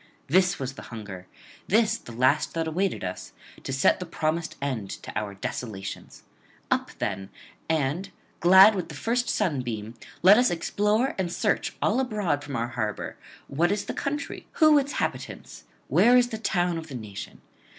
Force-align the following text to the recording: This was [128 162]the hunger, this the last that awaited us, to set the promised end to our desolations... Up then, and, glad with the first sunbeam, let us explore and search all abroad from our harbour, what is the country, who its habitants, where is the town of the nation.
This 0.25 0.57
was 0.57 0.75
[128 0.75 1.25
162]the 1.25 1.25
hunger, 1.27 1.27
this 1.67 1.97
the 1.99 2.11
last 2.11 2.55
that 2.55 2.67
awaited 2.67 3.03
us, 3.03 3.33
to 3.61 3.71
set 3.71 3.99
the 3.99 4.07
promised 4.07 4.57
end 4.59 4.89
to 4.89 5.15
our 5.15 5.35
desolations... 5.35 6.23
Up 6.71 6.89
then, 6.97 7.29
and, 7.69 8.09
glad 8.39 8.73
with 8.73 8.89
the 8.89 8.95
first 8.95 9.29
sunbeam, 9.29 9.93
let 10.23 10.39
us 10.39 10.49
explore 10.49 11.13
and 11.19 11.31
search 11.31 11.75
all 11.83 11.99
abroad 11.99 12.43
from 12.43 12.55
our 12.55 12.69
harbour, 12.69 13.15
what 13.45 13.71
is 13.71 13.85
the 13.85 13.93
country, 13.93 14.47
who 14.53 14.79
its 14.79 14.93
habitants, 14.93 15.65
where 15.87 16.17
is 16.17 16.29
the 16.29 16.39
town 16.39 16.79
of 16.79 16.87
the 16.87 16.95
nation. 16.95 17.39